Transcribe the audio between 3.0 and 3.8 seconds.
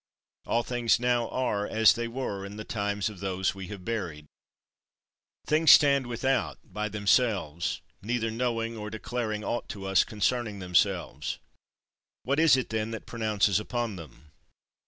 of those we